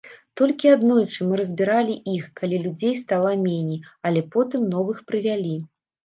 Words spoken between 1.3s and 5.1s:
мы разбіралі іх, калі людзей стала меней, але потым новых